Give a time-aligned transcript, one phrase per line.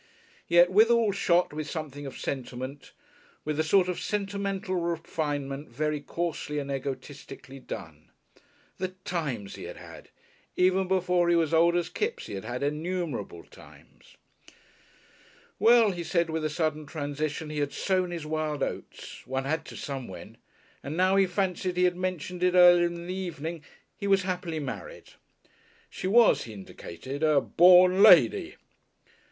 [0.47, 2.91] Yet withal shot with something of sentiment,
[3.45, 8.09] with a sort of sentimental refinement very coarsely and egotistically done.
[8.79, 10.09] The Times he had had!
[10.55, 14.17] even before he was as old as Kipps he had had innumerable times.
[15.59, 19.65] Well, he said with a sudden transition, he had sown his wild oats one had
[19.65, 20.37] to somewhen
[20.81, 23.63] and now he fancied he had mentioned it earlier in the evening,
[23.99, 25.11] he was happily married.
[25.91, 28.55] She was, he indicated, a "born lady."